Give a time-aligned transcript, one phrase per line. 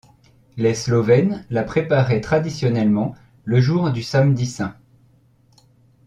[0.57, 3.13] Les Slovènes la préparaient traditionnellement
[3.45, 4.75] le jour du Samedi saint.